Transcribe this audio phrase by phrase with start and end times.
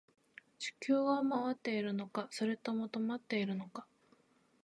[0.57, 3.85] 地球は回っているのか、それとも止まっているのか